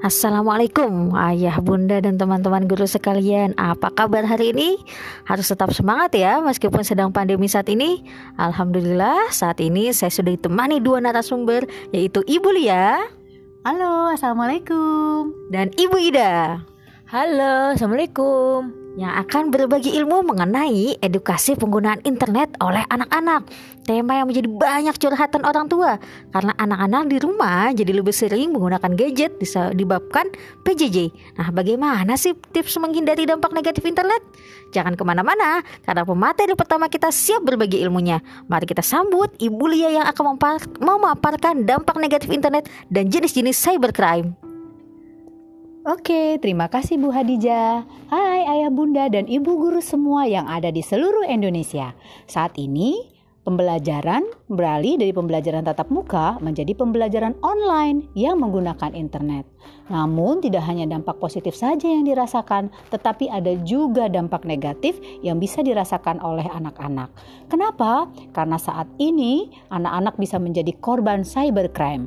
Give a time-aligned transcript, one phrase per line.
[0.00, 3.52] Assalamualaikum ayah bunda dan teman-teman guru sekalian.
[3.60, 4.80] Apa kabar hari ini?
[5.28, 8.00] Harus tetap semangat ya meskipun sedang pandemi saat ini.
[8.40, 12.96] Alhamdulillah saat ini saya sudah ditemani dua narasumber Yaitu Ibu Lia.
[13.60, 15.36] Halo Assalamualaikum.
[15.52, 16.64] Dan Ibu Ida.
[17.12, 23.46] Halo Assalamualaikum yang akan berbagi ilmu mengenai edukasi penggunaan internet oleh anak-anak.
[23.86, 25.98] Tema yang menjadi banyak curhatan orang tua
[26.30, 30.30] karena anak-anak di rumah jadi lebih sering menggunakan gadget disebabkan
[30.66, 31.10] PJJ.
[31.38, 34.22] Nah, bagaimana sih tips menghindari dampak negatif internet?
[34.70, 38.22] Jangan ke mana-mana karena pemateri pertama kita siap berbagi ilmunya.
[38.46, 40.38] Mari kita sambut Ibu Lia yang akan
[40.78, 44.49] memaparkan dampak negatif internet dan jenis-jenis cybercrime.
[45.90, 47.82] Oke, terima kasih Bu Hadijah.
[48.14, 51.98] Hai ayah bunda dan ibu guru semua yang ada di seluruh Indonesia.
[52.30, 53.10] Saat ini
[53.42, 59.50] pembelajaran beralih dari pembelajaran tatap muka menjadi pembelajaran online yang menggunakan internet.
[59.90, 64.94] Namun tidak hanya dampak positif saja yang dirasakan, tetapi ada juga dampak negatif
[65.26, 67.10] yang bisa dirasakan oleh anak-anak.
[67.50, 68.06] Kenapa?
[68.30, 72.06] Karena saat ini anak-anak bisa menjadi korban cybercrime.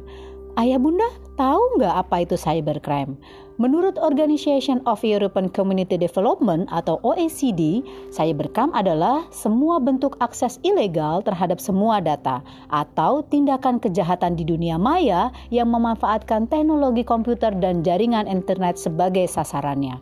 [0.53, 3.17] Ayah bunda tahu nggak apa itu cybercrime?
[3.61, 11.61] Menurut Organization of European Community Development atau OECD, cybercrime adalah semua bentuk akses ilegal terhadap
[11.61, 12.41] semua data
[12.73, 20.01] atau tindakan kejahatan di dunia maya yang memanfaatkan teknologi komputer dan jaringan internet sebagai sasarannya.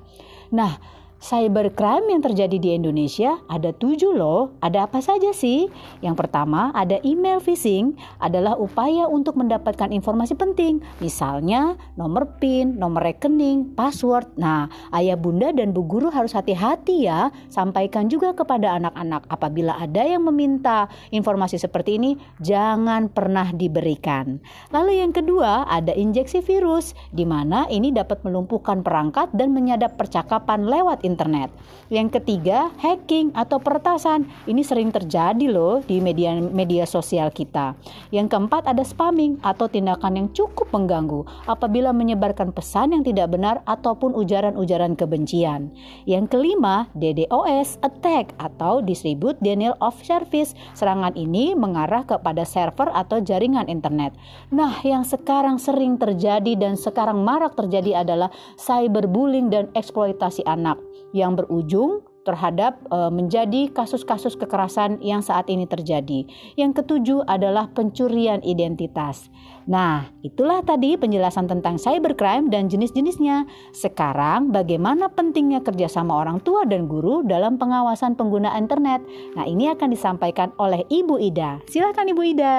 [0.56, 0.80] Nah,
[1.22, 4.58] cybercrime yang terjadi di Indonesia ada tujuh loh.
[4.60, 5.70] Ada apa saja sih?
[6.02, 10.82] Yang pertama ada email phishing adalah upaya untuk mendapatkan informasi penting.
[10.98, 14.34] Misalnya nomor PIN, nomor rekening, password.
[14.42, 14.66] Nah
[14.98, 17.30] ayah bunda dan bu guru harus hati-hati ya.
[17.54, 24.42] Sampaikan juga kepada anak-anak apabila ada yang meminta informasi seperti ini jangan pernah diberikan.
[24.74, 30.66] Lalu yang kedua ada injeksi virus di mana ini dapat melumpuhkan perangkat dan menyadap percakapan
[30.66, 31.52] lewat internet.
[31.92, 34.24] Yang ketiga, hacking atau peretasan.
[34.48, 37.76] Ini sering terjadi loh di media media sosial kita.
[38.16, 43.60] Yang keempat ada spamming atau tindakan yang cukup mengganggu apabila menyebarkan pesan yang tidak benar
[43.68, 45.76] ataupun ujaran-ujaran kebencian.
[46.08, 50.56] Yang kelima, DDoS attack atau distribute denial of service.
[50.72, 54.16] Serangan ini mengarah kepada server atau jaringan internet.
[54.48, 60.80] Nah, yang sekarang sering terjadi dan sekarang marak terjadi adalah cyberbullying dan eksploitasi anak
[61.12, 66.26] yang berujung terhadap e, menjadi kasus-kasus kekerasan yang saat ini terjadi.
[66.54, 69.30] Yang ketujuh adalah pencurian identitas.
[69.66, 73.46] Nah, itulah tadi penjelasan tentang cybercrime dan jenis-jenisnya.
[73.74, 79.02] Sekarang, bagaimana pentingnya kerjasama orang tua dan guru dalam pengawasan pengguna internet?
[79.38, 81.62] Nah, ini akan disampaikan oleh Ibu Ida.
[81.70, 82.58] Silakan Ibu Ida.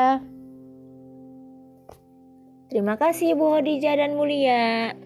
[2.72, 4.96] Terima kasih Ibu Hodijah dan Mulia.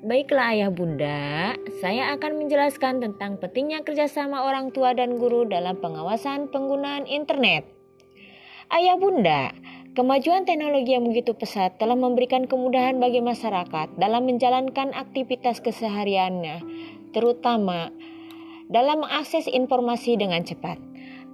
[0.00, 1.52] Baiklah ayah bunda,
[1.84, 7.68] saya akan menjelaskan tentang pentingnya kerjasama orang tua dan guru dalam pengawasan penggunaan internet.
[8.72, 9.52] Ayah bunda,
[9.92, 16.64] kemajuan teknologi yang begitu pesat telah memberikan kemudahan bagi masyarakat dalam menjalankan aktivitas kesehariannya,
[17.12, 17.92] terutama
[18.72, 20.80] dalam mengakses informasi dengan cepat.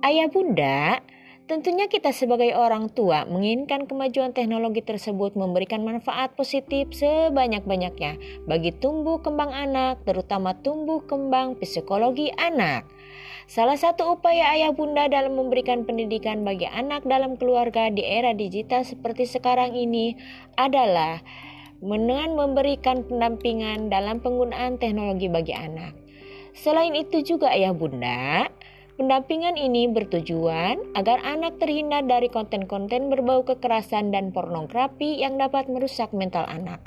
[0.03, 1.07] Ayah bunda,
[1.47, 8.19] Tentunya kita sebagai orang tua menginginkan kemajuan teknologi tersebut memberikan manfaat positif sebanyak-banyaknya
[8.51, 12.91] bagi tumbuh kembang anak, terutama tumbuh kembang psikologi anak.
[13.47, 18.83] Salah satu upaya ayah bunda dalam memberikan pendidikan bagi anak dalam keluarga di era digital
[18.83, 20.19] seperti sekarang ini
[20.59, 21.23] adalah
[21.79, 25.95] dengan memberikan pendampingan dalam penggunaan teknologi bagi anak.
[26.59, 28.51] Selain itu juga ayah bunda,
[28.97, 36.17] Pendampingan ini bertujuan agar anak terhindar dari konten-konten berbau kekerasan dan pornografi yang dapat merusak
[36.17, 36.81] mental anak.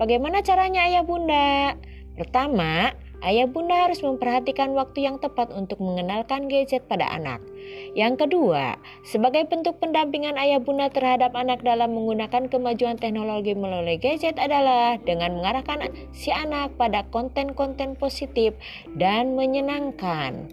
[0.00, 1.76] Bagaimana caranya ayah bunda?
[2.16, 7.44] Pertama, ayah bunda harus memperhatikan waktu yang tepat untuk mengenalkan gadget pada anak.
[7.92, 14.40] Yang kedua, sebagai bentuk pendampingan ayah bunda terhadap anak dalam menggunakan kemajuan teknologi melalui gadget
[14.40, 18.56] adalah dengan mengarahkan si anak pada konten-konten positif
[18.96, 20.48] dan menyenangkan.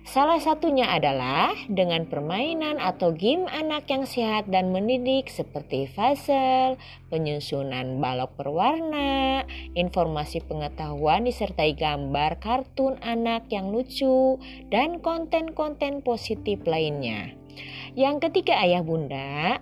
[0.00, 6.80] Salah satunya adalah dengan permainan atau game anak yang sehat dan mendidik seperti puzzle,
[7.12, 9.44] penyusunan balok berwarna,
[9.76, 14.40] informasi pengetahuan disertai gambar kartun anak yang lucu,
[14.72, 17.36] dan konten-konten positif lainnya.
[17.92, 19.60] Yang ketiga ayah bunda,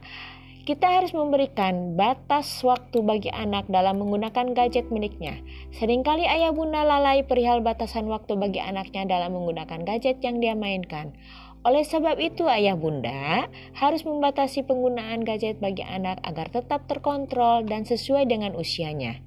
[0.69, 5.41] kita harus memberikan batas waktu bagi anak dalam menggunakan gadget miliknya.
[5.81, 11.17] Seringkali ayah bunda lalai perihal batasan waktu bagi anaknya dalam menggunakan gadget yang dia mainkan.
[11.65, 13.49] Oleh sebab itu, ayah bunda
[13.81, 19.25] harus membatasi penggunaan gadget bagi anak agar tetap terkontrol dan sesuai dengan usianya.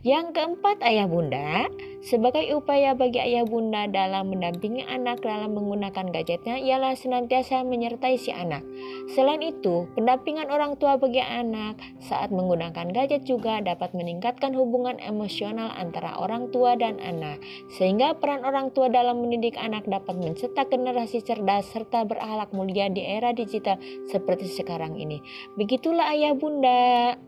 [0.00, 1.68] Yang keempat, ayah bunda,
[2.00, 8.32] sebagai upaya bagi ayah bunda dalam mendampingi anak dalam menggunakan gadgetnya ialah senantiasa menyertai si
[8.32, 8.64] anak.
[9.12, 15.68] Selain itu, pendampingan orang tua bagi anak saat menggunakan gadget juga dapat meningkatkan hubungan emosional
[15.76, 17.36] antara orang tua dan anak,
[17.76, 23.04] sehingga peran orang tua dalam mendidik anak dapat mencetak generasi cerdas serta berakhlak mulia di
[23.04, 23.76] era digital
[24.08, 25.20] seperti sekarang ini.
[25.60, 27.20] Begitulah ayah bunda.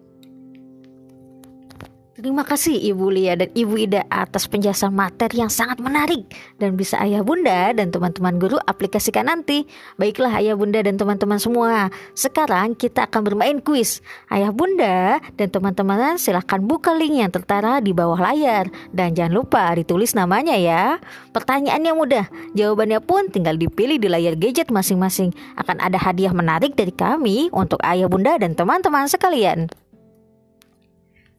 [2.12, 6.28] Terima kasih Ibu Lia dan Ibu Ida atas penjelasan materi yang sangat menarik
[6.60, 9.64] dan bisa Ayah Bunda dan teman-teman guru aplikasikan nanti.
[9.96, 14.04] Baiklah Ayah Bunda dan teman-teman semua, sekarang kita akan bermain kuis.
[14.28, 19.72] Ayah Bunda dan teman-teman silahkan buka link yang tertera di bawah layar dan jangan lupa
[19.72, 21.00] ditulis namanya ya.
[21.32, 25.32] Pertanyaannya mudah, jawabannya pun tinggal dipilih di layar gadget masing-masing.
[25.56, 29.72] Akan ada hadiah menarik dari kami untuk Ayah Bunda dan teman-teman sekalian.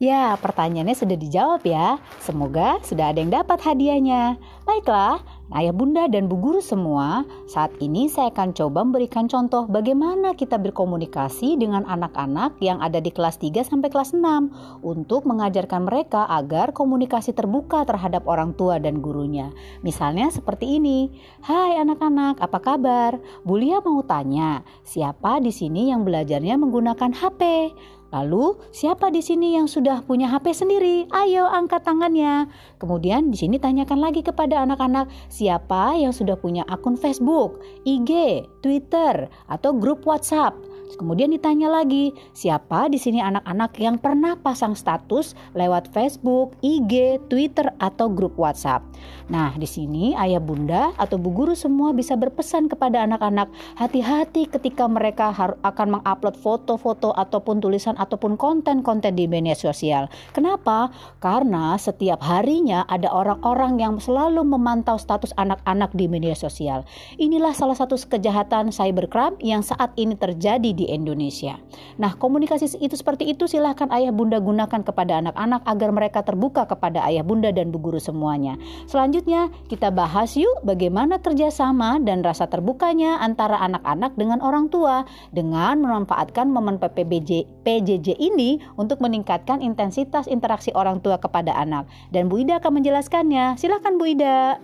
[0.04, 1.96] Ya, pertanyaannya sudah dijawab ya.
[2.20, 4.36] Semoga sudah ada yang dapat hadiahnya.
[4.68, 5.24] Baiklah,
[5.56, 10.60] ayah bunda dan bu guru semua, saat ini saya akan coba memberikan contoh bagaimana kita
[10.60, 16.76] berkomunikasi dengan anak-anak yang ada di kelas 3 sampai kelas 6 untuk mengajarkan mereka agar
[16.76, 19.56] komunikasi terbuka terhadap orang tua dan gurunya.
[19.88, 21.16] Misalnya seperti ini.
[21.48, 23.24] Hai anak-anak, apa kabar?
[23.48, 27.72] Bulia mau tanya, siapa di sini yang belajarnya menggunakan HP?
[28.14, 31.10] Lalu, siapa di sini yang sudah punya HP sendiri?
[31.10, 32.46] Ayo angkat tangannya.
[32.78, 37.58] Kemudian di sini tanyakan lagi kepada anak-anak, siapa yang sudah punya akun Facebook,
[37.90, 40.54] IG, Twitter, atau grup WhatsApp?
[40.96, 47.70] Kemudian ditanya lagi, siapa di sini anak-anak yang pernah pasang status lewat Facebook, IG, Twitter,
[47.82, 48.86] atau grup WhatsApp?
[49.32, 53.50] Nah, di sini ayah bunda atau bu guru semua bisa berpesan kepada anak-anak,
[53.80, 60.12] hati-hati ketika mereka akan mengupload foto-foto ataupun tulisan ataupun konten-konten di media sosial.
[60.36, 60.92] Kenapa?
[61.24, 66.86] Karena setiap harinya ada orang-orang yang selalu memantau status anak-anak di media sosial.
[67.18, 71.56] Inilah salah satu kejahatan cybercrime yang saat ini terjadi di di Indonesia.
[71.96, 77.00] Nah, komunikasi itu seperti itu silahkan ayah bunda gunakan kepada anak-anak agar mereka terbuka kepada
[77.08, 78.60] ayah bunda dan bu guru semuanya.
[78.92, 85.80] Selanjutnya, kita bahas yuk bagaimana kerjasama dan rasa terbukanya antara anak-anak dengan orang tua dengan
[85.80, 91.88] memanfaatkan momen PPBJ, PJJ ini untuk meningkatkan intensitas interaksi orang tua kepada anak.
[92.12, 93.56] Dan Bu Ida akan menjelaskannya.
[93.56, 94.60] Silahkan Bu Ida.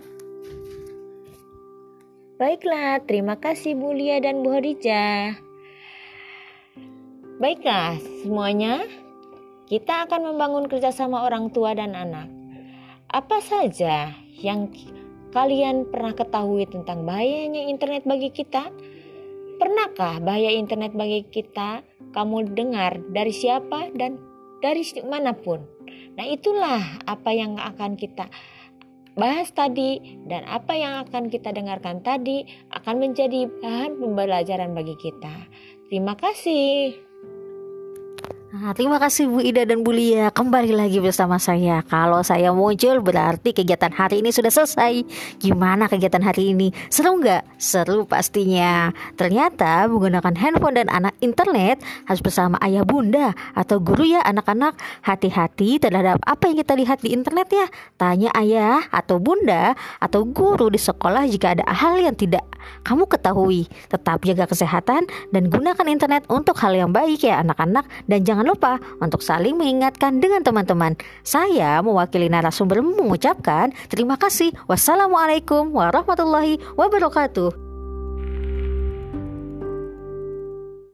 [2.40, 5.49] Baiklah, terima kasih Bu Lia dan Bu Hadijah.
[7.40, 8.84] Baiklah, semuanya,
[9.64, 12.28] kita akan membangun kerjasama orang tua dan anak.
[13.08, 14.12] Apa saja
[14.44, 14.68] yang
[15.32, 18.68] kalian pernah ketahui tentang bahayanya internet bagi kita?
[19.56, 21.80] Pernahkah bahaya internet bagi kita
[22.12, 24.20] kamu dengar dari siapa dan
[24.60, 25.64] dari mana pun?
[26.20, 28.28] Nah, itulah apa yang akan kita
[29.16, 35.48] bahas tadi dan apa yang akan kita dengarkan tadi akan menjadi bahan pembelajaran bagi kita.
[35.88, 37.09] Terima kasih.
[38.50, 41.86] Nah, terima kasih Bu Ida dan Bu Lia kembali lagi bersama saya.
[41.86, 45.06] Kalau saya muncul berarti kegiatan hari ini sudah selesai.
[45.38, 46.74] Gimana kegiatan hari ini?
[46.90, 47.46] Seru nggak?
[47.62, 48.90] Seru pastinya.
[49.14, 51.78] Ternyata menggunakan handphone dan anak internet
[52.10, 54.74] harus bersama ayah bunda atau guru ya anak-anak.
[55.06, 57.70] Hati-hati terhadap apa yang kita lihat di internet ya.
[58.02, 62.42] Tanya ayah atau bunda atau guru di sekolah jika ada hal yang tidak
[62.82, 63.70] kamu ketahui.
[63.86, 68.56] Tetap jaga kesehatan dan gunakan internet untuk hal yang baik ya anak-anak dan jangan jangan
[68.56, 70.96] lupa untuk saling mengingatkan dengan teman-teman.
[71.20, 74.56] Saya mewakili narasumber mengucapkan terima kasih.
[74.64, 77.69] Wassalamualaikum warahmatullahi wabarakatuh.